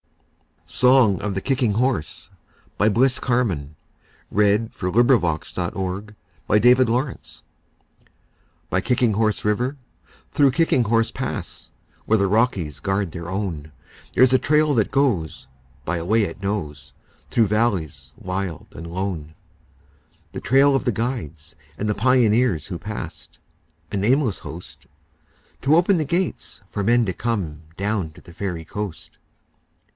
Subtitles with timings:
[0.83, 2.31] l puts forth, To keep unsoiled
[2.77, 3.71] forever The
[4.33, 5.45] honor of the North.
[5.45, 6.01] SONG
[6.47, 7.43] OF THE KICKING HORSE
[8.71, 9.77] By Kicking Horse River,
[10.31, 11.69] through Kicking Horse Pass,
[12.05, 13.71] Where the Rockies guard their own,
[14.13, 15.45] There's a trail that goes
[15.85, 16.93] by a way it knows
[17.29, 19.35] Through valleys wild and lone,—
[20.31, 24.87] The trail of the guides and the pioneers Who passed—a nameless host—
[25.61, 29.19] To open the gates for men to come Down to the Fairy Coast.